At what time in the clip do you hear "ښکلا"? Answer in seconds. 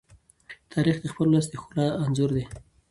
1.61-1.85